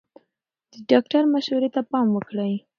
د 0.71 0.73
ډاکټر 0.89 1.23
مشورې 1.33 1.69
ته 1.75 1.81
پام 1.91 2.07
وکړئ. 2.13 2.53